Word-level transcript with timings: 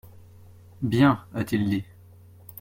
«Bien, 0.81 1.23
a-t-il 1.35 1.69
dit. 1.69 1.83